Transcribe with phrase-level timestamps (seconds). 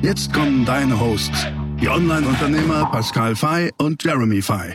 [0.00, 1.48] Jetzt kommen deine Hosts,
[1.80, 4.74] die Online-Unternehmer Pascal Fay und Jeremy Fay.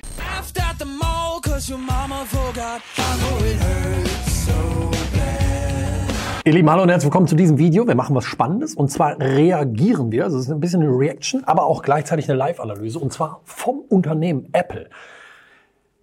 [6.46, 7.88] Ihr Lieben, hallo und herzlich willkommen zu diesem Video.
[7.88, 11.46] Wir machen was Spannendes und zwar reagieren wir, also es ist ein bisschen eine Reaction,
[11.46, 14.90] aber auch gleichzeitig eine Live-Analyse und zwar vom Unternehmen Apple.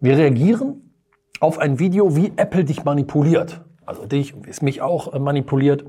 [0.01, 0.95] Wir reagieren
[1.41, 3.61] auf ein Video, wie Apple dich manipuliert.
[3.91, 5.85] Also dich und wie es mich auch äh, manipuliert.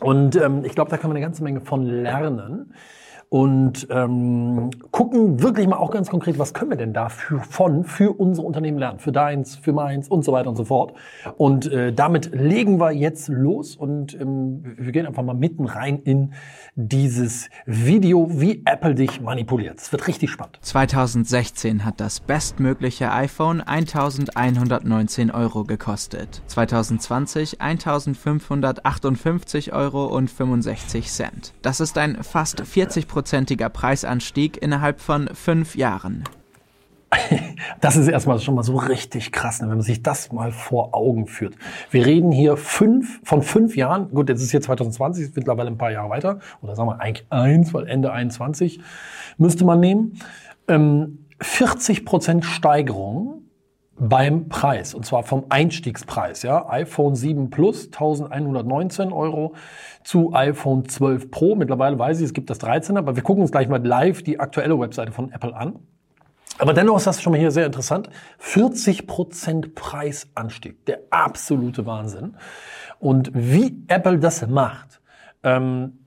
[0.00, 2.74] Und ähm, ich glaube, da kann man eine ganze Menge von lernen
[3.28, 8.12] und ähm, gucken wirklich mal auch ganz konkret, was können wir denn dafür von für
[8.12, 10.94] unser Unternehmen lernen, für deins, für meins und so weiter und so fort.
[11.36, 16.00] Und äh, damit legen wir jetzt los und ähm, wir gehen einfach mal mitten rein
[16.04, 16.32] in
[16.76, 19.78] dieses Video, wie Apple dich manipuliert.
[19.78, 20.58] Es wird richtig spannend.
[20.62, 26.42] 2016 hat das bestmögliche iPhone 1119 Euro gekostet.
[26.46, 31.54] 2020 1558 Euro und 65 Cent.
[31.62, 36.24] Das ist ein fast 40 Prozent prozentiger Preisanstieg innerhalb von fünf Jahren.
[37.80, 40.94] Das ist erstmal schon mal so richtig krass, ne, wenn man sich das mal vor
[40.94, 41.54] Augen führt.
[41.90, 45.78] Wir reden hier fünf, von fünf Jahren, gut, jetzt ist hier 2020, ist mittlerweile ein
[45.78, 48.80] paar Jahre weiter, oder sagen wir eigentlich eins, weil Ende 21
[49.38, 50.18] müsste man nehmen.
[50.66, 53.43] Ähm, 40 Prozent Steigerung
[53.96, 56.42] beim Preis und zwar vom Einstiegspreis.
[56.42, 59.54] Ja, iPhone 7 Plus 1119 Euro
[60.02, 61.54] zu iPhone 12 Pro.
[61.54, 64.40] Mittlerweile weiß ich, es gibt das 13er, aber wir gucken uns gleich mal live die
[64.40, 65.78] aktuelle Webseite von Apple an.
[66.58, 68.08] Aber dennoch ist das schon mal hier sehr interessant.
[68.38, 72.36] 40 Prozent Preisanstieg, der absolute Wahnsinn.
[73.00, 75.00] Und wie Apple das macht,
[75.42, 76.03] ähm,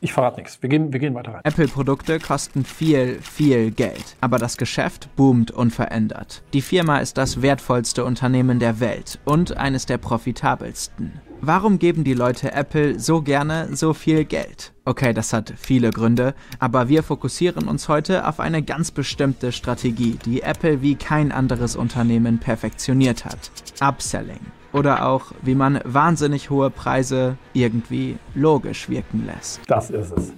[0.00, 0.62] ich verrate nichts.
[0.62, 1.40] Wir gehen, wir gehen weiter rein.
[1.44, 4.16] Apple-Produkte kosten viel, viel Geld.
[4.20, 6.42] Aber das Geschäft boomt unverändert.
[6.52, 11.20] Die Firma ist das wertvollste Unternehmen der Welt und eines der profitabelsten.
[11.42, 14.72] Warum geben die Leute Apple so gerne so viel Geld?
[14.84, 20.18] Okay, das hat viele Gründe, aber wir fokussieren uns heute auf eine ganz bestimmte Strategie,
[20.24, 23.50] die Apple wie kein anderes Unternehmen perfektioniert hat.
[23.80, 24.40] Upselling
[24.72, 29.60] oder auch, wie man wahnsinnig hohe Preise irgendwie logisch wirken lässt.
[29.68, 30.32] Das ist es.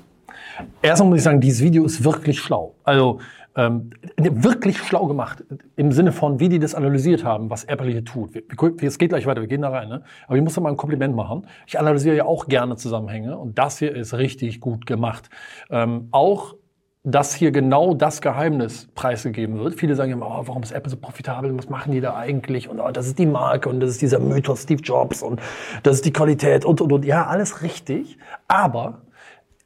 [0.83, 2.75] Erstmal muss ich sagen, dieses Video ist wirklich schlau.
[2.85, 3.21] Also
[3.55, 5.45] ähm, wirklich schlau gemacht
[5.77, 8.31] im Sinne von, wie die das analysiert haben, was Apple hier tut.
[8.83, 9.89] Es geht gleich weiter, wir gehen da rein.
[9.89, 10.03] Ne?
[10.27, 11.47] Aber ich muss da mal ein Kompliment machen.
[11.67, 15.29] Ich analysiere ja auch gerne Zusammenhänge und das hier ist richtig gut gemacht.
[15.71, 16.55] Ähm, auch
[17.05, 19.75] dass hier genau das Geheimnis preisgegeben wird.
[19.75, 21.57] Viele sagen immer, oh, warum ist Apple so profitabel?
[21.59, 22.69] Was machen die da eigentlich?
[22.69, 25.41] Und oh, das ist die Marke und das ist dieser Mythos Steve Jobs und
[25.83, 27.05] das ist die Qualität und, und, und.
[27.05, 28.19] Ja, alles richtig.
[28.47, 29.03] Aber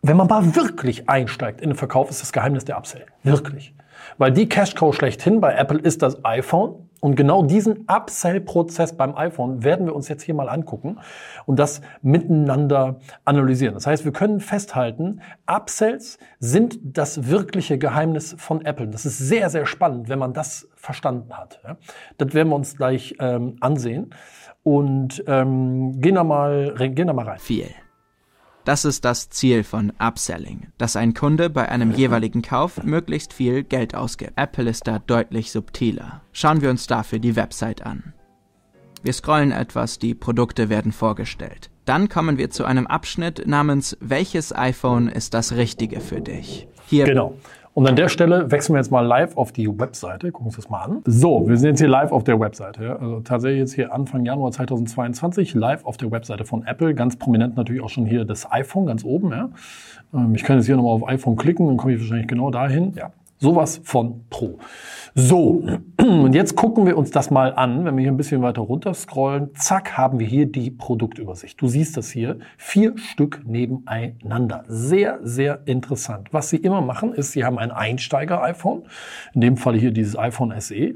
[0.00, 3.04] wenn man mal wirklich einsteigt in den Verkauf, ist das Geheimnis der Upsell.
[3.22, 3.74] Wirklich.
[4.16, 9.62] Weil die Cash-Cow schlechthin bei Apple ist das iPhone und genau diesen Upsell-Prozess beim iPhone
[9.62, 10.98] werden wir uns jetzt hier mal angucken
[11.44, 13.74] und das miteinander analysieren.
[13.74, 18.88] Das heißt, wir können festhalten, Upsells sind das wirkliche Geheimnis von Apple.
[18.88, 21.60] Das ist sehr, sehr spannend, wenn man das verstanden hat.
[22.18, 24.14] Das werden wir uns gleich ähm, ansehen
[24.62, 27.38] und ähm, gehen, da mal, gehen da mal rein.
[27.38, 27.66] Viel.
[28.66, 33.62] Das ist das Ziel von Upselling, dass ein Kunde bei einem jeweiligen Kauf möglichst viel
[33.62, 34.32] Geld ausgibt.
[34.34, 36.22] Apple ist da deutlich subtiler.
[36.32, 38.12] Schauen wir uns dafür die Website an.
[39.04, 41.70] Wir scrollen etwas, die Produkte werden vorgestellt.
[41.84, 46.66] Dann kommen wir zu einem Abschnitt namens Welches iPhone ist das richtige für dich?
[46.88, 47.36] Hier genau.
[47.76, 50.32] Und an der Stelle wechseln wir jetzt mal live auf die Webseite.
[50.32, 51.02] Gucken uns das mal an.
[51.04, 52.98] So, wir sind jetzt hier live auf der Webseite.
[52.98, 56.94] Also tatsächlich jetzt hier Anfang Januar 2022 live auf der Webseite von Apple.
[56.94, 59.30] Ganz prominent natürlich auch schon hier das iPhone ganz oben.
[59.30, 59.50] Ja.
[60.14, 62.94] Ähm, ich kann jetzt hier nochmal auf iPhone klicken, dann komme ich wahrscheinlich genau dahin.
[62.96, 64.58] Ja, Sowas von Pro.
[65.14, 65.62] So,
[65.98, 67.84] und jetzt gucken wir uns das mal an.
[67.84, 71.60] Wenn wir hier ein bisschen weiter runter scrollen, zack, haben wir hier die Produktübersicht.
[71.60, 74.64] Du siehst das hier, vier Stück nebeneinander.
[74.68, 76.28] Sehr, sehr interessant.
[76.32, 78.84] Was sie immer machen, ist, sie haben ein Einsteiger-iPhone,
[79.34, 80.94] in dem Fall hier dieses iPhone SE.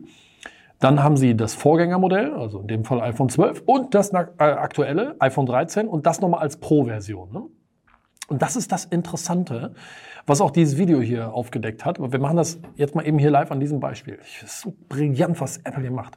[0.79, 5.15] Dann haben sie das Vorgängermodell, also in dem Fall iPhone 12 und das äh, aktuelle
[5.19, 7.33] iPhone 13 und das nochmal als Pro-Version.
[7.33, 7.43] Ne?
[8.31, 9.75] Und das ist das Interessante,
[10.25, 11.99] was auch dieses Video hier aufgedeckt hat.
[11.99, 14.19] Aber wir machen das jetzt mal eben hier live an diesem Beispiel.
[14.19, 16.17] Das ist so brillant, was Apple hier macht.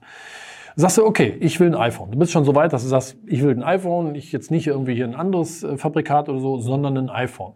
[0.76, 2.12] Sagst du, okay, ich will ein iPhone.
[2.12, 4.68] Du bist schon so weit, dass du sagst, ich will ein iPhone, ich jetzt nicht
[4.68, 7.54] irgendwie hier ein anderes äh, Fabrikat oder so, sondern ein iPhone.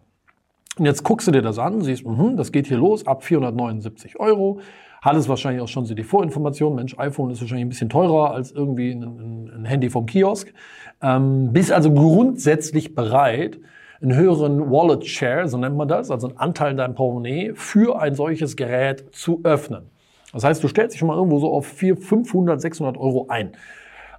[0.76, 4.18] Und jetzt guckst du dir das an, siehst, mh, das geht hier los ab 479
[4.18, 4.60] Euro.
[5.02, 8.50] Hattest wahrscheinlich auch schon so die Vorinformation, Mensch, iPhone ist wahrscheinlich ein bisschen teurer als
[8.50, 10.52] irgendwie ein, ein, ein Handy vom Kiosk.
[11.00, 13.60] Ähm, bist also grundsätzlich bereit,
[14.00, 18.00] einen höheren Wallet Share, so nennt man das, also einen Anteil in deinem Portemonnaie, für
[18.00, 19.90] ein solches Gerät zu öffnen.
[20.32, 23.52] Das heißt, du stellst dich schon mal irgendwo so auf 400, 500, 600 Euro ein.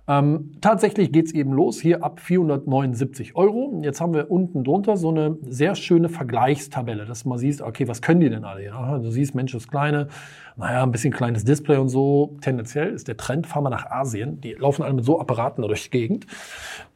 [0.08, 3.80] Ähm, tatsächlich geht's eben los, hier ab 479 Euro.
[3.84, 8.02] Jetzt haben wir unten drunter so eine sehr schöne Vergleichstabelle, dass man siehst, okay, was
[8.02, 8.66] können die denn alle?
[8.66, 10.08] Ja, du siehst, Mensch, das kleine,
[10.56, 12.38] naja, ein bisschen kleines Display und so.
[12.42, 14.42] Tendenziell ist der Trend, fahr mal nach Asien.
[14.42, 16.28] Die laufen alle mit so Apparaten durch die Gegend.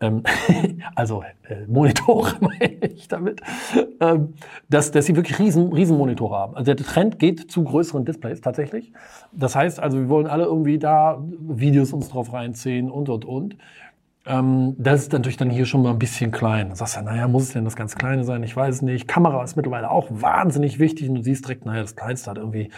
[0.01, 0.23] Ähm,
[0.95, 3.41] also äh, Monitore meine ich damit.
[3.99, 4.33] Ähm,
[4.69, 6.55] dass, dass sie wirklich riesen, riesen Monitore haben.
[6.55, 8.91] Also der Trend geht zu größeren Displays tatsächlich.
[9.31, 13.57] Das heißt also, wir wollen alle irgendwie da Videos uns drauf reinziehen und, und, und.
[14.25, 16.69] Ähm, das ist natürlich dann hier schon mal ein bisschen klein.
[16.69, 18.41] Da sagst du, naja, muss es denn das ganz Kleine sein?
[18.43, 19.07] Ich weiß nicht.
[19.07, 21.09] Kamera ist mittlerweile auch wahnsinnig wichtig.
[21.09, 22.69] Und du siehst direkt, naja, das Kleinste hat irgendwie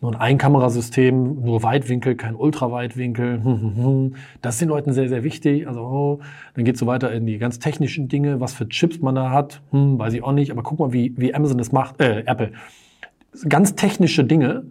[0.00, 3.40] nur ein Einkamerasystem, nur Weitwinkel, kein Ultraweitwinkel.
[4.42, 5.68] Das ist den Leuten sehr, sehr wichtig.
[5.68, 6.20] Also, oh,
[6.54, 9.60] dann geht's so weiter in die ganz technischen Dinge, was für Chips man da hat.
[9.72, 10.50] Hm, weiß ich auch nicht.
[10.50, 12.52] Aber guck mal, wie, wie Amazon das macht, äh, Apple.
[13.48, 14.64] Ganz technische Dinge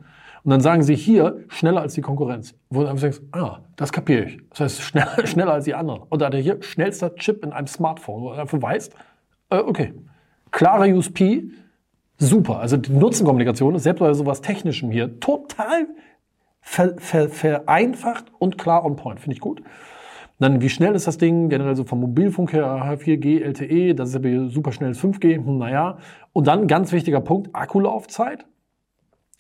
[0.46, 2.54] und dann sagen sie hier schneller als die Konkurrenz.
[2.70, 4.40] Wo du einfach denkst, ah, das kapiere ich.
[4.52, 6.04] Das heißt, schneller, schneller als die anderen.
[6.12, 8.96] Oder der hier schnellster Chip in einem Smartphone, wo du einfach weißt,
[9.50, 9.96] äh, okay,
[10.52, 11.46] klare USP,
[12.20, 12.60] super.
[12.60, 15.88] Also die Nutzenkommunikation ist selbst bei sowas Technischem hier total
[16.62, 19.20] ver, ver, vereinfacht und klar on point.
[19.20, 19.64] Finde ich gut.
[20.38, 21.50] Dann, wie schnell ist das Ding?
[21.50, 25.98] Generell so vom Mobilfunk her, 4G, LTE, das ist aber super schnelles 5G, hm, naja.
[26.34, 28.46] Und dann, ganz wichtiger Punkt, Akkulaufzeit.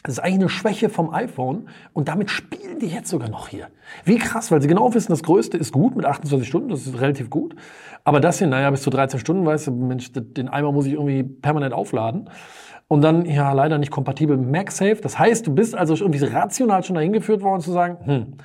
[0.05, 3.67] Das ist eigentlich eine Schwäche vom iPhone und damit spielen die jetzt sogar noch hier.
[4.03, 7.01] Wie krass, weil sie genau wissen, das Größte ist gut mit 28 Stunden, das ist
[7.01, 7.55] relativ gut.
[8.03, 10.93] Aber das hier, naja, bis zu 13 Stunden, weißt du, Mensch, den Eimer muss ich
[10.93, 12.29] irgendwie permanent aufladen.
[12.87, 14.97] Und dann, ja, leider nicht kompatibel mit MagSafe.
[15.01, 18.37] Das heißt, du bist also irgendwie rational schon dahin geführt worden zu sagen, hm,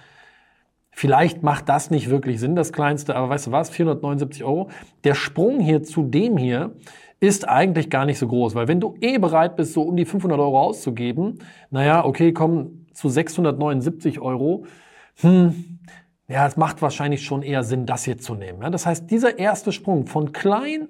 [0.92, 4.70] vielleicht macht das nicht wirklich Sinn, das Kleinste, aber weißt du was, 479 Euro.
[5.04, 6.72] Der Sprung hier zu dem hier
[7.20, 10.06] ist eigentlich gar nicht so groß, weil wenn du eh bereit bist, so um die
[10.06, 11.38] 500 Euro auszugeben,
[11.70, 14.64] naja, okay, komm zu 679 Euro,
[15.16, 15.81] hm,
[16.28, 18.62] ja, es macht wahrscheinlich schon eher Sinn, das hier zu nehmen.
[18.62, 20.88] Ja, das heißt, dieser erste Sprung von klein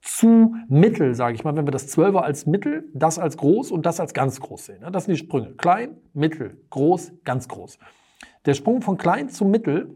[0.00, 3.86] zu mittel, sage ich mal, wenn wir das 12er als mittel, das als groß und
[3.86, 4.78] das als ganz groß sehen.
[4.82, 5.52] Ja, das sind die Sprünge.
[5.54, 7.78] Klein, mittel, groß, ganz groß.
[8.44, 9.94] Der Sprung von klein zu mittel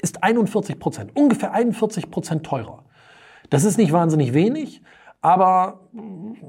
[0.00, 2.84] ist 41 Prozent, ungefähr 41 Prozent teurer.
[3.50, 4.82] Das ist nicht wahnsinnig wenig,
[5.20, 5.88] aber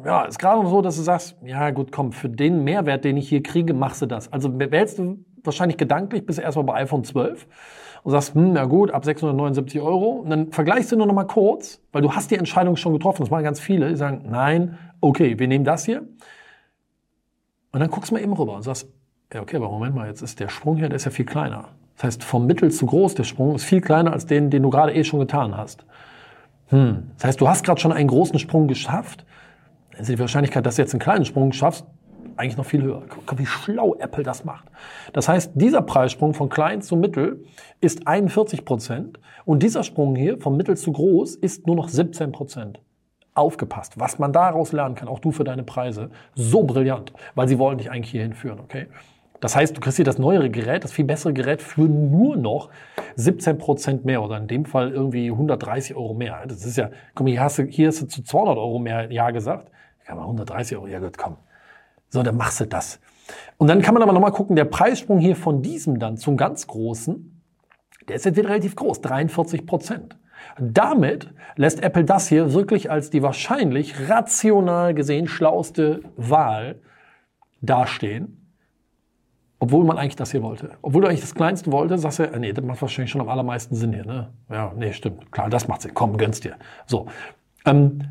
[0.04, 3.30] ja, ist gerade so, dass du sagst, ja gut, komm, für den Mehrwert, den ich
[3.30, 4.32] hier kriege, machst du das.
[4.34, 7.48] Also wählst du wahrscheinlich gedanklich bis erstmal bei iPhone 12
[8.04, 10.22] und sagst, hm, na gut, ab 679 Euro.
[10.22, 13.22] Und dann vergleichst du nur noch mal kurz, weil du hast die Entscheidung schon getroffen.
[13.22, 16.02] Das machen ganz viele, die sagen, nein, okay, wir nehmen das hier.
[17.72, 18.88] Und dann guckst du mal eben rüber und sagst,
[19.34, 21.70] ja, okay, aber Moment mal, jetzt ist der Sprung hier, der ist ja viel kleiner.
[21.96, 24.70] Das heißt, vom Mittel zu groß, der Sprung ist viel kleiner als den, den du
[24.70, 25.86] gerade eh schon getan hast.
[26.68, 27.12] Hm.
[27.16, 29.26] Das heißt, du hast gerade schon einen großen Sprung geschafft.
[29.92, 31.86] Dann ist die Wahrscheinlichkeit, dass du jetzt einen kleinen Sprung schaffst,
[32.36, 33.04] eigentlich noch viel höher.
[33.10, 34.66] Guck, wie schlau Apple das macht.
[35.14, 37.44] Das heißt, dieser Preissprung von klein zu mittel
[37.80, 42.32] ist 41 Prozent und dieser Sprung hier von mittel zu groß ist nur noch 17
[42.32, 42.82] Prozent.
[43.36, 47.58] Aufgepasst, was man daraus lernen kann, auch du für deine Preise, so brillant, weil sie
[47.58, 48.88] wollen dich eigentlich hierhin führen, okay?
[49.44, 52.70] Das heißt, du kriegst hier das neuere Gerät, das viel bessere Gerät für nur noch
[53.18, 56.46] 17 Prozent mehr oder in dem Fall irgendwie 130 Euro mehr.
[56.48, 59.32] Das ist ja, komm, hier hast du, hier hast du zu 200 Euro mehr Ja
[59.32, 59.70] gesagt.
[60.06, 61.36] Kann man 130 Euro, ja gut, komm.
[62.08, 63.02] So, dann machst du das.
[63.58, 66.66] Und dann kann man aber nochmal gucken, der Preissprung hier von diesem dann zum ganz
[66.66, 67.44] großen,
[68.08, 70.18] der ist jetzt wieder relativ groß, 43 Prozent.
[70.58, 76.80] Damit lässt Apple das hier wirklich als die wahrscheinlich rational gesehen schlauste Wahl
[77.60, 78.40] dastehen
[79.64, 80.72] obwohl man eigentlich das hier wollte.
[80.82, 83.76] Obwohl du eigentlich das Kleinste wollte, sagst du, nee, das macht wahrscheinlich schon am allermeisten
[83.76, 84.06] Sinn hier.
[84.06, 84.28] Ne?
[84.52, 85.32] Ja, nee, stimmt.
[85.32, 85.92] Klar, das macht Sinn.
[85.94, 86.56] Komm, gönnst dir.
[86.86, 87.06] So.
[87.66, 88.02] Ähm,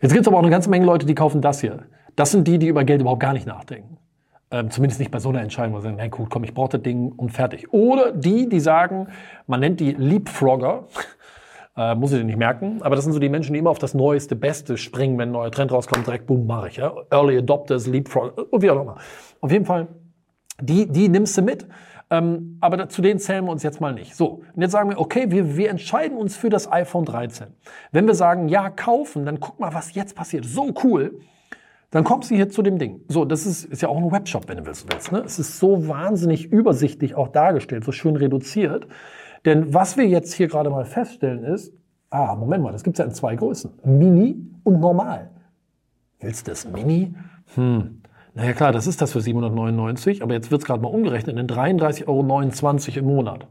[0.00, 1.86] jetzt gibt es aber auch eine ganze Menge Leute, die kaufen das hier.
[2.14, 3.96] Das sind die, die über Geld überhaupt gar nicht nachdenken.
[4.52, 6.68] Ähm, zumindest nicht bei so einer Entscheidung, wo sie sagen, hey, gut, komm, ich brauche
[6.68, 7.72] das Ding und fertig.
[7.72, 9.08] Oder die, die sagen,
[9.48, 10.84] man nennt die Leapfrogger.
[11.78, 12.80] Äh, muss ich dir nicht merken.
[12.80, 15.32] Aber das sind so die Menschen, die immer auf das Neueste, Beste springen, wenn ein
[15.32, 16.76] neuer Trend rauskommt, direkt, boom, mache ich.
[16.76, 16.90] Ja?
[17.10, 18.96] Early Adopters, Leapfrog, wie auch immer.
[19.42, 19.86] Auf jeden Fall
[20.60, 21.66] die, die nimmst du mit.
[22.08, 24.14] Ähm, aber zu denen zählen wir uns jetzt mal nicht.
[24.14, 27.48] So, und jetzt sagen wir, okay, wir, wir entscheiden uns für das iPhone 13.
[27.90, 30.44] Wenn wir sagen, ja, kaufen, dann guck mal, was jetzt passiert.
[30.44, 31.18] So cool.
[31.90, 33.00] Dann kommst du hier zu dem Ding.
[33.08, 34.90] So, das ist, ist ja auch ein Webshop, wenn du willst.
[34.92, 35.22] willst ne?
[35.24, 38.86] Es ist so wahnsinnig übersichtlich auch dargestellt, so schön reduziert.
[39.44, 41.72] Denn was wir jetzt hier gerade mal feststellen ist,
[42.10, 43.72] ah, Moment mal, das gibt's ja in zwei Größen.
[43.84, 45.30] Mini und normal.
[46.20, 47.14] Willst du das Mini?
[47.54, 48.02] Hm.
[48.36, 51.46] Naja klar, das ist das für 799, aber jetzt wird es gerade mal umgerechnet in
[51.46, 53.46] 33,29 Euro im Monat.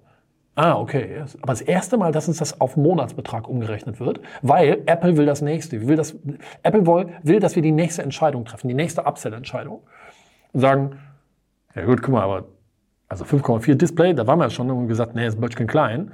[0.53, 1.23] Ah, okay.
[1.41, 5.41] Aber das erste Mal, dass uns das auf Monatsbetrag umgerechnet wird, weil Apple will das
[5.41, 5.87] nächste.
[5.87, 6.15] Will das,
[6.61, 9.81] Apple will, will, dass wir die nächste Entscheidung treffen, die nächste Upsell-Entscheidung.
[10.53, 10.99] Und sagen,
[11.73, 12.45] ja gut, guck mal, aber
[13.09, 16.11] also 5,4 Display, da waren wir ja schon und gesagt, nee, ist Böttchen klein.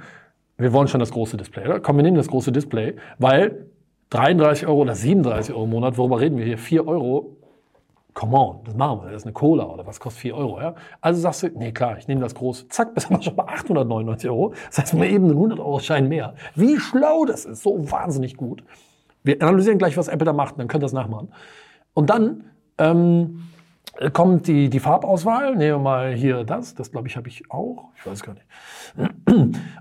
[0.56, 1.80] Wir wollen schon das große Display, oder?
[1.80, 3.66] Komm, wir nehmen das große Display, weil
[4.08, 6.56] 33 Euro oder 37 Euro im Monat, worüber reden wir hier?
[6.56, 7.36] 4 Euro
[8.14, 10.74] come on, das machen wir, das ist eine Cola oder was kostet 4 Euro, ja?
[11.00, 12.68] Also sagst du, nee, klar, ich nehme das große.
[12.68, 14.54] Zack, bist du schon bei 899 Euro.
[14.66, 16.34] Das heißt, mal eben einen 100 Euro Schein mehr.
[16.54, 18.64] Wie schlau das ist, so wahnsinnig gut.
[19.22, 21.32] Wir analysieren gleich, was Apple da macht, dann könnt ihr das nachmachen.
[21.94, 22.44] Und dann
[22.78, 23.44] ähm,
[24.12, 25.56] kommt die, die Farbauswahl.
[25.56, 26.74] Nehmen wir mal hier das.
[26.74, 27.90] Das, glaube ich, habe ich auch.
[27.96, 28.46] Ich weiß gar nicht.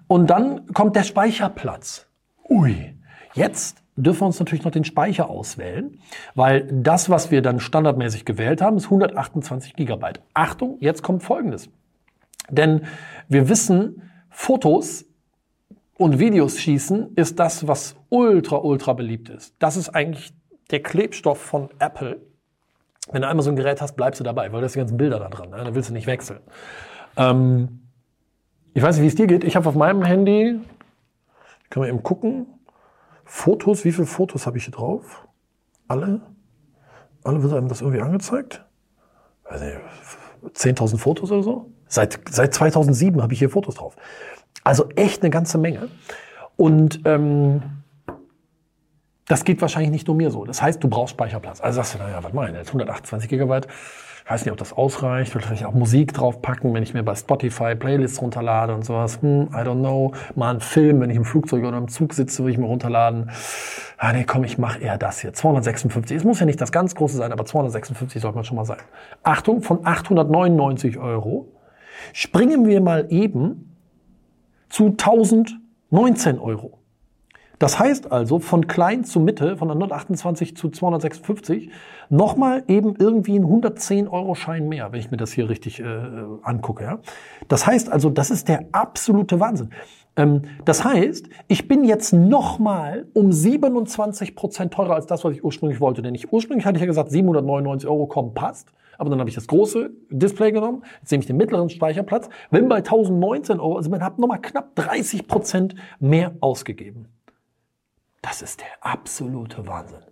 [0.07, 2.07] Und dann kommt der Speicherplatz.
[2.49, 2.95] Ui,
[3.33, 5.99] jetzt dürfen wir uns natürlich noch den Speicher auswählen,
[6.35, 10.21] weil das, was wir dann standardmäßig gewählt haben, ist 128 Gigabyte.
[10.33, 11.69] Achtung, jetzt kommt Folgendes.
[12.49, 12.81] Denn
[13.27, 15.05] wir wissen, Fotos
[15.97, 19.55] und Videos schießen ist das, was ultra, ultra beliebt ist.
[19.59, 20.33] Das ist eigentlich
[20.71, 22.21] der Klebstoff von Apple.
[23.11, 25.19] Wenn du einmal so ein Gerät hast, bleibst du dabei, weil das die ganzen Bilder
[25.19, 25.57] da dran, ne?
[25.57, 26.39] da willst du nicht wechseln.
[27.17, 27.81] Ähm,
[28.73, 29.43] ich weiß nicht, wie es dir geht.
[29.43, 30.59] Ich habe auf meinem Handy,
[31.69, 32.47] können wir eben gucken,
[33.33, 35.25] Fotos, wie viele Fotos habe ich hier drauf?
[35.87, 36.19] Alle?
[37.23, 38.65] Alle wird einem das irgendwie angezeigt?
[40.53, 41.71] 10.000 Fotos oder so?
[41.87, 43.95] Seit, seit 2007 habe ich hier Fotos drauf.
[44.65, 45.87] Also echt eine ganze Menge.
[46.57, 47.63] Und ähm,
[49.27, 50.43] das geht wahrscheinlich nicht nur mir so.
[50.43, 51.61] Das heißt, du brauchst Speicherplatz.
[51.61, 53.65] Also sagst du, naja, was meine, jetzt 128 Gigabyte.
[54.31, 55.35] Weiß nicht, ob das ausreicht.
[55.35, 59.21] Will vielleicht auch Musik draufpacken, wenn ich mir bei Spotify Playlists runterlade und sowas.
[59.21, 60.13] Hm, I don't know.
[60.35, 63.29] Mal einen Film, wenn ich im Flugzeug oder im Zug sitze, will ich mir runterladen.
[63.97, 65.33] Ah, nee, komm, ich mache eher das hier.
[65.33, 66.15] 256.
[66.15, 68.77] Es muss ja nicht das ganz große sein, aber 256 sollte man schon mal sein.
[69.21, 71.51] Achtung, von 899 Euro
[72.13, 73.75] springen wir mal eben
[74.69, 76.79] zu 1019 Euro.
[77.61, 81.69] Das heißt also, von klein zu Mitte, von 128 zu 256,
[82.09, 85.85] nochmal eben irgendwie ein 110-Euro-Schein mehr, wenn ich mir das hier richtig äh,
[86.41, 86.83] angucke.
[86.83, 86.99] Ja?
[87.49, 89.69] Das heißt also, das ist der absolute Wahnsinn.
[90.15, 95.43] Ähm, das heißt, ich bin jetzt nochmal um 27 Prozent teurer als das, was ich
[95.43, 96.01] ursprünglich wollte.
[96.01, 98.69] Denn ich ursprünglich hatte ich ja gesagt, 799 Euro kommen, passt.
[98.97, 102.67] Aber dann habe ich das große Display genommen, jetzt nehme ich den mittleren Speicherplatz, bin
[102.69, 107.07] bei 1019 Euro, also man hat nochmal knapp 30 Prozent mehr ausgegeben.
[108.21, 110.03] Das ist der absolute Wahnsinn.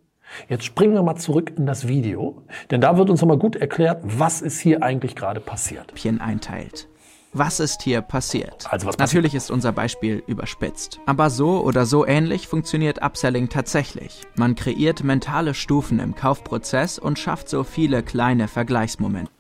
[0.48, 4.01] Jetzt springen wir mal zurück in das Video, denn da wird uns nochmal gut erklärt,
[4.04, 5.94] was ist hier eigentlich gerade passiert.
[6.22, 6.88] einteilt.
[7.32, 8.66] Was ist hier passiert?
[8.72, 9.00] Also was passiert?
[9.00, 11.00] Natürlich ist unser Beispiel überspitzt.
[11.06, 14.24] Aber so oder so ähnlich funktioniert Upselling tatsächlich.
[14.36, 19.32] Man kreiert mentale Stufen im Kaufprozess und schafft so viele kleine Vergleichsmomente.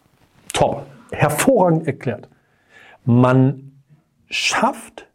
[0.53, 0.85] Top.
[1.11, 2.29] Hervorragend erklärt.
[3.05, 3.71] Man
[4.29, 5.08] schafft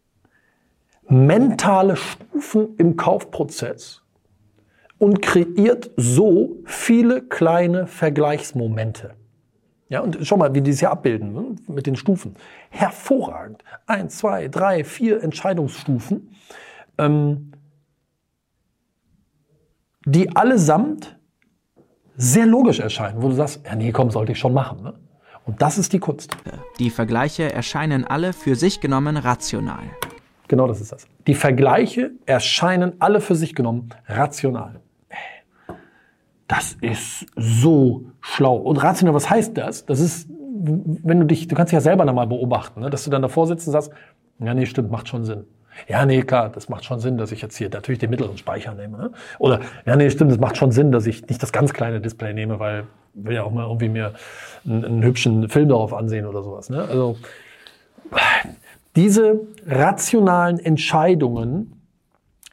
[1.09, 4.03] mentale Stufen im Kaufprozess
[4.99, 9.15] und kreiert so viele kleine Vergleichsmomente.
[9.89, 11.45] Ja, und schau mal, wie die es hier abbilden ne?
[11.69, 12.37] mit den Stufen.
[12.71, 13.63] Hervorragend.
[13.87, 16.35] Eins, zwei, drei, vier Entscheidungsstufen,
[16.99, 17.53] ähm,
[20.07, 21.19] die allesamt
[22.17, 24.83] sehr logisch erscheinen, wo du sagst, ja, nee, komm, sollte ich schon machen.
[24.83, 24.95] Ne?
[25.47, 26.37] Und das ist die Kunst.
[26.79, 29.85] Die Vergleiche erscheinen alle für sich genommen rational.
[30.49, 31.07] Genau das ist das.
[31.27, 34.81] Die Vergleiche erscheinen alle für sich genommen rational.
[36.49, 38.57] Das ist so schlau.
[38.57, 39.87] Und rational, was heißt das?
[39.87, 42.91] Das ist, wenn du dich, du kannst dich ja selber nochmal beobachten, ne?
[42.91, 43.91] dass du dann davor sitzt und sagst,
[44.39, 45.45] ja, nee, stimmt, macht schon Sinn.
[45.89, 48.75] Ja, nee, klar, das macht schon Sinn, dass ich jetzt hier natürlich den mittleren Speicher
[48.75, 48.99] nehme.
[48.99, 49.11] Ne?
[49.39, 52.33] Oder, ja, nee, stimmt, das macht schon Sinn, dass ich nicht das ganz kleine Display
[52.33, 52.85] nehme, weil
[53.15, 54.13] ich will ja auch mal irgendwie mir
[54.65, 56.71] einen, einen hübschen Film darauf ansehen oder sowas.
[56.71, 56.83] Ne?
[56.83, 57.17] Also,
[58.97, 61.81] diese rationalen Entscheidungen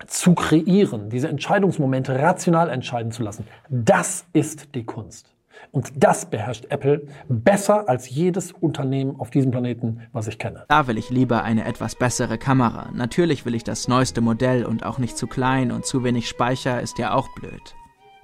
[0.08, 5.28] zu kreieren, diese Entscheidungsmomente rational entscheiden zu lassen, das ist die Kunst.
[5.72, 10.66] Und das beherrscht Apple besser als jedes Unternehmen auf diesem Planeten, was ich kenne.
[10.68, 12.90] Da will ich lieber eine etwas bessere Kamera.
[12.94, 16.82] Natürlich will ich das neueste Modell und auch nicht zu klein und zu wenig Speicher
[16.82, 17.76] ist ja auch blöd.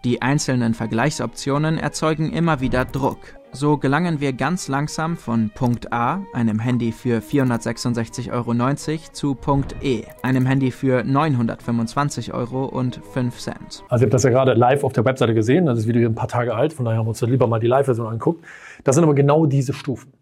[0.04, 3.18] Die einzelnen Vergleichsoptionen erzeugen immer wieder Druck.
[3.52, 8.76] So gelangen wir ganz langsam von Punkt A, einem Handy für 466,90 Euro,
[9.12, 13.84] zu Punkt E, einem Handy für 925 Euro und 5 Cent.
[13.90, 16.14] Also ihr habt das ja gerade live auf der Webseite gesehen, das ist Video ein
[16.14, 18.46] paar Tage alt, von daher haben wir uns lieber mal die Live-Version angeguckt.
[18.84, 20.14] Das sind aber genau diese Stufen.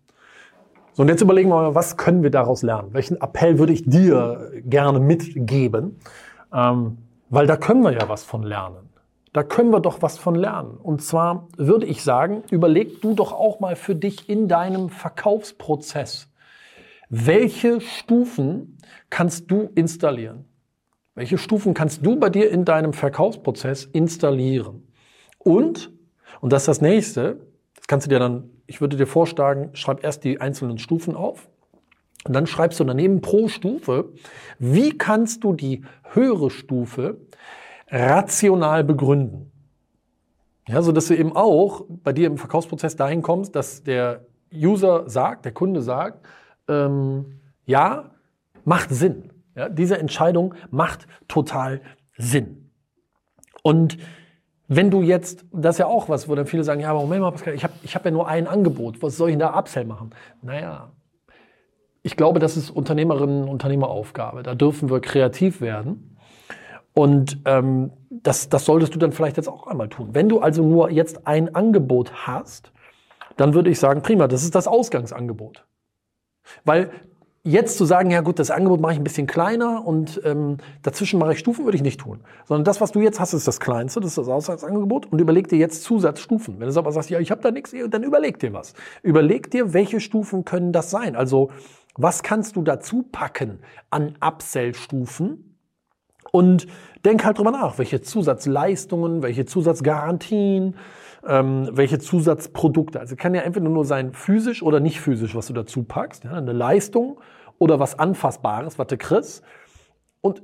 [0.94, 2.94] So, und jetzt überlegen wir mal, was können wir daraus lernen?
[2.94, 6.00] Welchen Appell würde ich dir gerne mitgeben?
[6.54, 8.90] Ähm, weil da können wir ja was von lernen.
[9.36, 10.78] Da können wir doch was von lernen.
[10.78, 16.32] Und zwar würde ich sagen, überleg du doch auch mal für dich in deinem Verkaufsprozess,
[17.10, 18.78] welche Stufen
[19.10, 20.46] kannst du installieren?
[21.16, 24.88] Welche Stufen kannst du bei dir in deinem Verkaufsprozess installieren?
[25.38, 25.92] Und,
[26.40, 27.42] und das ist das nächste,
[27.76, 31.50] das kannst du dir dann, ich würde dir vorschlagen, schreib erst die einzelnen Stufen auf.
[32.26, 34.14] Und dann schreibst du daneben pro Stufe,
[34.60, 37.18] wie kannst du die höhere Stufe
[37.90, 39.52] rational begründen.
[40.68, 45.08] Ja, so dass du eben auch bei dir im Verkaufsprozess dahin kommst, dass der User
[45.08, 46.26] sagt, der Kunde sagt,
[46.68, 48.12] ähm, ja,
[48.64, 49.32] macht Sinn.
[49.56, 51.82] Ja, diese Entscheidung macht total
[52.18, 52.72] Sinn.
[53.62, 53.98] Und
[54.68, 57.22] wenn du jetzt, das ist ja auch was, wo dann viele sagen, ja, aber Moment
[57.22, 59.58] mal, Pascal, ich habe ich hab ja nur ein Angebot, was soll ich denn da
[59.58, 60.10] Upsell machen?
[60.42, 60.92] Naja,
[62.02, 64.44] ich glaube, das ist Unternehmerinnen und Unternehmeraufgabe.
[64.44, 66.15] Da dürfen wir kreativ werden.
[66.96, 70.10] Und ähm, das, das solltest du dann vielleicht jetzt auch einmal tun.
[70.14, 72.72] Wenn du also nur jetzt ein Angebot hast,
[73.36, 75.66] dann würde ich sagen, prima, das ist das Ausgangsangebot.
[76.64, 76.90] Weil
[77.44, 81.20] jetzt zu sagen, ja gut, das Angebot mache ich ein bisschen kleiner und ähm, dazwischen
[81.20, 82.22] mache ich Stufen, würde ich nicht tun.
[82.46, 85.50] Sondern das, was du jetzt hast, ist das Kleinste, das ist das Ausgangsangebot und überleg
[85.50, 86.62] dir jetzt Zusatzstufen.
[86.62, 88.74] Wenn du aber sagst, ja, ich habe da nichts, dann überleg dir was.
[89.04, 91.18] Überleg dir, welche Stufen können das sein.
[91.18, 91.52] Also
[91.98, 93.60] was kannst du dazu packen
[93.90, 95.45] an Upsell-Stufen,
[96.36, 96.68] und
[97.06, 100.76] denk halt drüber nach, welche Zusatzleistungen, welche Zusatzgarantien,
[101.26, 103.00] ähm, welche Zusatzprodukte.
[103.00, 106.26] Also kann ja entweder nur sein physisch oder nicht physisch, was du dazu packst.
[106.26, 107.22] Ja, eine Leistung
[107.58, 109.46] oder was Anfassbares, was du kriegst.
[110.20, 110.44] Und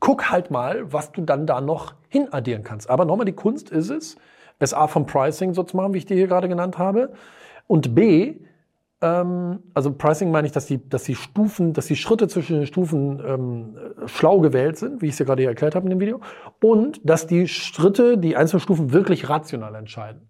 [0.00, 2.90] guck halt mal, was du dann da noch hinaddieren kannst.
[2.90, 4.16] Aber nochmal, die Kunst ist es,
[4.58, 7.12] es A vom Pricing so zu machen, wie ich dir hier gerade genannt habe.
[7.68, 8.40] Und B,
[9.00, 12.66] ähm, also Pricing meine ich, dass die, dass die Stufen, dass die Schritte zwischen den
[12.66, 13.76] Stufen ähm,
[14.06, 16.20] schlau gewählt sind, wie ich es ja gerade erklärt habe in dem Video,
[16.60, 20.22] und dass die Schritte, die einzelnen Stufen wirklich rational entscheiden.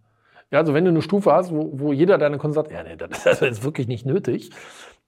[0.51, 2.97] Ja, also wenn du eine Stufe hast, wo, wo jeder deine Kunden sagt, ja, nee,
[2.97, 4.51] das ist wirklich nicht nötig,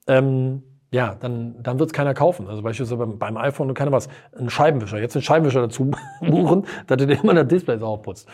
[0.06, 2.48] ähm, ja, dann, dann wird es keiner kaufen.
[2.48, 6.98] Also beispielsweise beim, iPhone, du kannst was, einen Scheibenwischer, jetzt einen Scheibenwischer dazu buchen, dass
[6.98, 8.29] du dir immer das Display sauber putzt.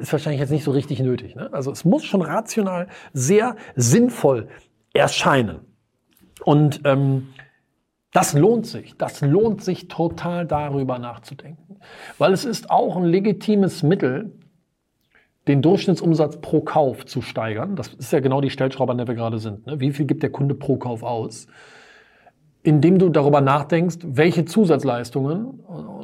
[0.00, 1.36] Ist wahrscheinlich jetzt nicht so richtig nötig.
[1.36, 1.52] Ne?
[1.52, 4.48] Also es muss schon rational sehr sinnvoll
[4.92, 5.60] erscheinen.
[6.44, 7.28] Und ähm,
[8.12, 8.96] das lohnt sich.
[8.96, 11.78] Das lohnt sich total darüber nachzudenken.
[12.18, 14.32] Weil es ist auch ein legitimes Mittel,
[15.46, 17.76] den Durchschnittsumsatz pro Kauf zu steigern.
[17.76, 19.66] Das ist ja genau die Stellschraube, an der wir gerade sind.
[19.66, 19.78] Ne?
[19.78, 21.46] Wie viel gibt der Kunde pro Kauf aus?
[22.64, 25.60] Indem du darüber nachdenkst, welche Zusatzleistungen,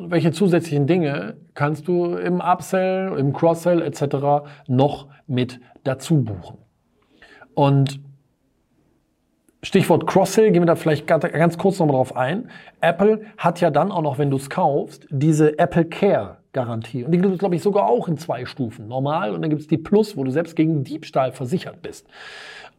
[0.09, 4.47] welche zusätzlichen Dinge kannst du im Upsell, im Cross-Sell etc.
[4.69, 6.59] noch mit dazu buchen.
[7.55, 8.01] Und
[9.63, 12.51] Stichwort Cross-Sell, gehen wir da vielleicht ganz kurz nochmal drauf ein.
[12.81, 17.05] Apple hat ja dann auch noch, wenn du es kaufst, diese Apple Care Garantie.
[17.05, 18.87] Und die gibt es, glaube ich, sogar auch in zwei Stufen.
[18.89, 22.07] Normal und dann gibt es die Plus, wo du selbst gegen Diebstahl versichert bist.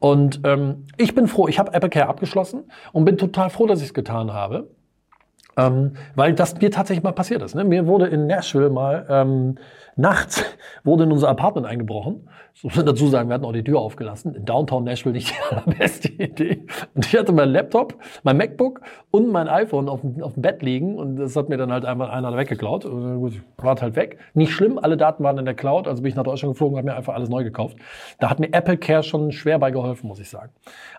[0.02, 3.90] Und ähm, ich bin froh, ich habe AppleCare abgeschlossen und bin total froh, dass ich
[3.90, 4.68] es getan habe.
[5.58, 7.56] Ähm, weil das mir tatsächlich mal passiert ist.
[7.56, 7.64] Ne?
[7.64, 9.56] Mir wurde in Nashville mal ähm,
[9.96, 10.44] nachts
[10.84, 12.30] wurde in unser Apartment eingebrochen.
[12.54, 14.36] So muss dazu sagen, wir hatten auch die Tür aufgelassen.
[14.36, 16.66] In Downtown Nashville nicht die allerbeste Idee.
[16.96, 20.62] Und ich hatte meinen Laptop, mein MacBook und mein iPhone auf dem, auf dem Bett
[20.62, 22.86] liegen und das hat mir dann halt einmal einer weggeklaut.
[22.86, 24.20] Und gut, war halt weg.
[24.34, 26.88] Nicht schlimm, alle Daten waren in der Cloud, also bin ich nach Deutschland geflogen, habe
[26.88, 27.78] mir einfach alles neu gekauft.
[28.20, 30.52] Da hat mir Apple Care schon schwer bei geholfen, muss ich sagen.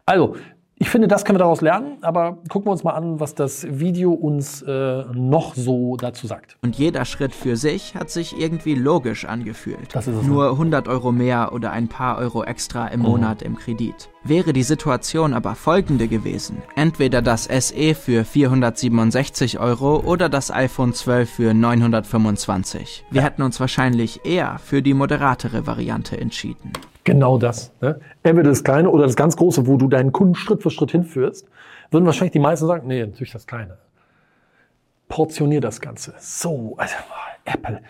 [0.04, 0.36] Also,
[0.76, 3.64] ich finde, das können wir daraus lernen, aber gucken wir uns mal an, was das
[3.68, 6.56] Video uns äh, noch so dazu sagt.
[6.62, 9.94] Und jeder Schritt für sich hat sich irgendwie logisch angefühlt.
[9.94, 13.06] Das ist es Nur 100 Euro mehr oder ein paar Euro extra im mhm.
[13.06, 14.08] Monat im Kredit.
[14.24, 16.62] Wäre die Situation aber folgende gewesen.
[16.76, 23.04] Entweder das SE für 467 Euro oder das iPhone 12 für 925.
[23.10, 23.26] Wir ja.
[23.26, 26.72] hätten uns wahrscheinlich eher für die moderatere Variante entschieden.
[27.02, 27.72] Genau das.
[27.80, 28.00] Ne?
[28.22, 31.48] Entweder das Kleine oder das ganz Große, wo du deinen Kunden Schritt für Schritt hinführst,
[31.90, 33.78] würden wahrscheinlich die meisten sagen, nee, natürlich das Kleine.
[35.08, 36.14] Portionier das Ganze.
[36.20, 36.94] So, also
[37.44, 37.82] Apple.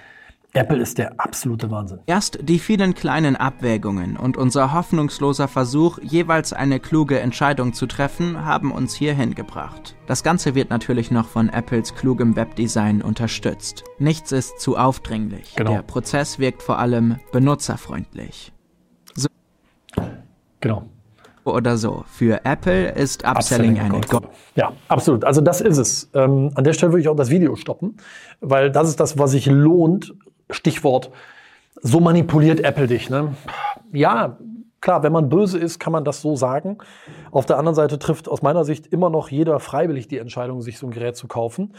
[0.55, 2.01] Apple ist der absolute Wahnsinn.
[2.05, 8.45] Erst die vielen kleinen Abwägungen und unser hoffnungsloser Versuch, jeweils eine kluge Entscheidung zu treffen,
[8.45, 9.97] haben uns hierhin gebracht.
[10.07, 13.85] Das Ganze wird natürlich noch von Apples klugem Webdesign unterstützt.
[13.99, 15.55] Nichts ist zu aufdringlich.
[15.57, 15.73] Genau.
[15.73, 18.53] Der Prozess wirkt vor allem benutzerfreundlich.
[20.61, 20.85] Genau.
[21.45, 22.05] Oder so.
[22.07, 24.29] Für Apple ist Upselling, Upselling eine Gott.
[24.55, 25.25] Ja, absolut.
[25.25, 26.11] Also das ist es.
[26.15, 27.97] Ähm, an der Stelle würde ich auch das Video stoppen,
[28.41, 30.15] weil das ist das, was sich lohnt.
[30.53, 31.11] Stichwort,
[31.81, 33.11] so manipuliert Apple dich.
[33.11, 33.35] Ne?
[33.93, 34.39] Ja,
[34.81, 36.79] klar, wenn man böse ist, kann man das so sagen.
[37.31, 40.79] Auf der anderen Seite trifft aus meiner Sicht immer noch jeder freiwillig die Entscheidung, sich
[40.79, 41.75] so ein Gerät zu kaufen.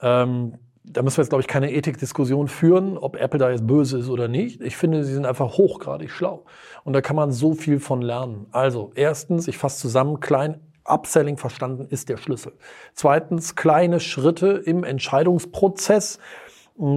[0.00, 0.54] Ähm,
[0.90, 4.08] da müssen wir jetzt, glaube ich, keine Ethikdiskussion führen, ob Apple da jetzt böse ist
[4.08, 4.60] oder nicht.
[4.62, 6.44] Ich finde, sie sind einfach hochgradig schlau.
[6.84, 8.46] Und da kann man so viel von lernen.
[8.52, 12.52] Also, erstens, ich fasse zusammen, klein Upselling verstanden ist der Schlüssel.
[12.94, 16.18] Zweitens, kleine Schritte im Entscheidungsprozess,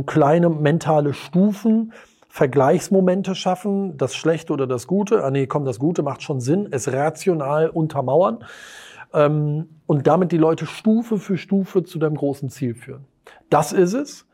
[0.06, 1.94] kleine mentale Stufen,
[2.30, 5.24] Vergleichsmomente schaffen, das Schlechte oder das Gute.
[5.24, 8.46] Ah nee, komm, das Gute macht schon Sinn, es rational untermauern
[9.14, 13.06] ähm, und damit die Leute Stufe für Stufe zu deinem großen Ziel führen.
[13.50, 14.28] Das ist es.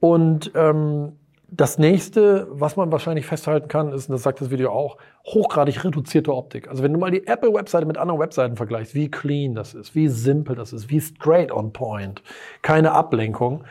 [0.00, 1.12] Und ähm,
[1.50, 5.82] das nächste, was man wahrscheinlich festhalten kann, ist, und das sagt das Video auch, hochgradig
[5.82, 6.68] reduzierte Optik.
[6.68, 10.08] Also wenn du mal die Apple-Webseite mit anderen Webseiten vergleichst, wie clean das ist, wie
[10.08, 12.22] simpel das ist, wie straight on point,
[12.60, 13.64] keine Ablenkung.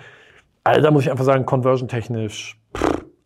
[0.67, 2.60] Also da muss ich einfach sagen, conversion-technisch,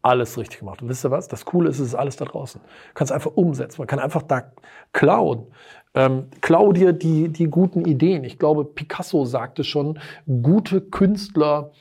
[0.04, 0.80] alles richtig gemacht.
[0.84, 1.28] Und wisst ihr was?
[1.28, 2.62] Das Coole ist, es ist alles da draußen.
[2.62, 3.82] Du kannst einfach umsetzen.
[3.82, 4.52] Man kann einfach da
[4.94, 5.48] klauen.
[5.96, 8.24] Ähm, klau dir die, die guten Ideen.
[8.26, 9.98] Ich glaube, Picasso sagte schon,
[10.44, 11.72] gute Künstler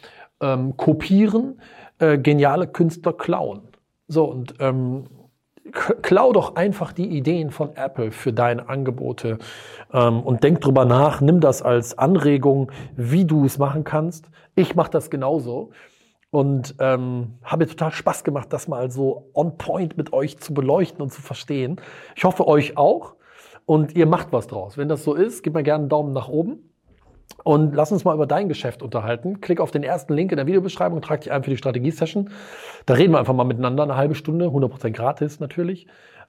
[0.40, 1.60] ähm, kopieren,
[1.98, 3.60] äh, geniale Künstler klauen.
[4.08, 5.08] So, und ähm,
[5.72, 9.38] klau doch einfach die Ideen von Apple für deine Angebote
[9.92, 14.26] ähm, und denk drüber nach, nimm das als Anregung, wie du es machen kannst.
[14.54, 15.70] Ich mache das genauso
[16.30, 21.02] und ähm, habe total Spaß gemacht, das mal so on point mit euch zu beleuchten
[21.02, 21.80] und zu verstehen.
[22.16, 23.14] Ich hoffe euch auch
[23.66, 24.78] und ihr macht was draus.
[24.78, 26.69] Wenn das so ist, gebt mir gerne einen Daumen nach oben.
[27.42, 29.40] Und lass uns mal über dein Geschäft unterhalten.
[29.40, 32.30] Klick auf den ersten Link in der Videobeschreibung, trag dich ein für die Strategie-Session.
[32.86, 35.86] Da reden wir einfach mal miteinander, eine halbe Stunde, 100% gratis natürlich.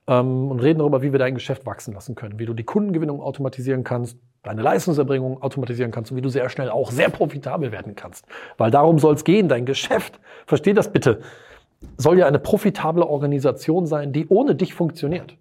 [0.08, 3.22] Ähm, und reden darüber, wie wir dein Geschäft wachsen lassen können, wie du die Kundengewinnung
[3.22, 7.96] automatisieren kannst, deine Leistungserbringung automatisieren kannst und wie du sehr schnell auch sehr profitabel werden
[7.96, 8.26] kannst.
[8.58, 11.20] Weil darum soll es gehen, dein Geschäft, versteh das bitte,
[11.98, 15.38] soll ja eine profitable Organisation sein, die ohne dich funktioniert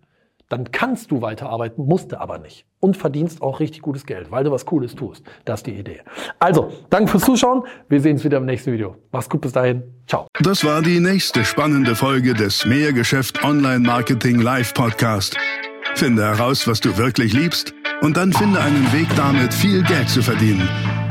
[0.50, 2.66] dann kannst du weiterarbeiten, musst du aber nicht.
[2.80, 5.24] Und verdienst auch richtig gutes Geld, weil du was Cooles tust.
[5.44, 6.00] Das ist die Idee.
[6.38, 7.62] Also, danke fürs Zuschauen.
[7.88, 8.96] Wir sehen uns wieder im nächsten Video.
[9.12, 9.82] Mach's gut, bis dahin.
[10.06, 10.26] Ciao.
[10.40, 15.36] Das war die nächste spannende Folge des Mehrgeschäft Online Marketing Live Podcast.
[15.94, 20.20] Finde heraus, was du wirklich liebst und dann finde einen Weg damit, viel Geld zu
[20.20, 20.68] verdienen.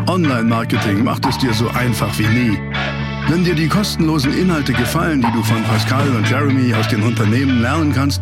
[0.08, 2.60] Online Marketing macht es dir so einfach wie nie.
[3.30, 7.62] Wenn dir die kostenlosen Inhalte gefallen, die du von Pascal und Jeremy aus den Unternehmen
[7.62, 8.22] lernen kannst,